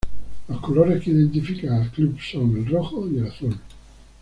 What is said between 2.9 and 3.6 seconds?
y el azul.